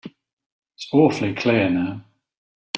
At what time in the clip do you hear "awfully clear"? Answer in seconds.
0.93-1.69